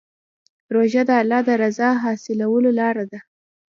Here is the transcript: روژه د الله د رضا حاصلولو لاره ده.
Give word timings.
روژه 0.73 1.01
د 1.09 1.11
الله 1.21 1.41
د 1.47 1.49
رضا 1.63 1.89
حاصلولو 2.03 2.69
لاره 2.79 3.05
ده. 3.11 3.19